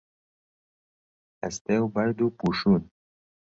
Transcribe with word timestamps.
ئەستێ 1.41 1.75
و 1.81 1.87
بەرد 1.93 2.17
و 2.21 2.35
پووشوون 2.37 2.83